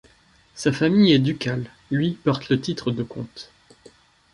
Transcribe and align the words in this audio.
Sa 0.55 0.71
famille 0.71 1.13
est 1.13 1.19
ducale, 1.19 1.65
lui 1.91 2.13
porte 2.15 2.49
le 2.49 2.59
titre 2.59 2.89
de 2.89 3.03
comte. 3.03 3.51